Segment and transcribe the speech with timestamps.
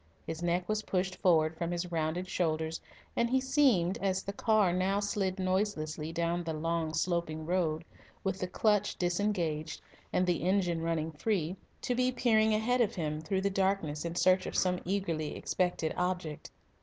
[0.25, 2.81] His neck was pushed forward from his rounded shoulders,
[3.15, 7.83] and he seemed, as the car now slid noiselessly down the long, sloping road,
[8.23, 9.79] with the clutch disengaged
[10.11, 14.15] and the engine running free, to be peering ahead of him through the darkness in
[14.15, 16.49] search of some eagerly expected object.